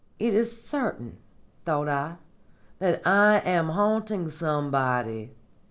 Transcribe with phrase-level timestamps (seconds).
[0.17, 1.19] 'It is certain,'
[1.63, 2.15] thought I,
[2.79, 5.35] 'that I am haunting somebody.